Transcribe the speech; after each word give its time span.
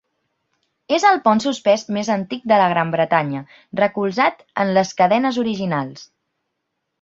És 0.95 1.03
el 1.09 1.19
pont 1.27 1.41
suspès 1.43 1.83
més 1.97 2.09
antic 2.13 2.47
de 2.51 2.57
la 2.61 2.69
Gran 2.71 2.93
Bretanya 2.95 3.43
recolzat 3.81 4.43
en 4.65 4.73
les 4.79 4.95
cadenes 5.03 5.39
originals. 5.45 6.09